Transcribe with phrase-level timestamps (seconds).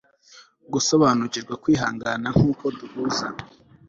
[0.73, 3.27] gusobanukirwa kwihangana nkuko duhuza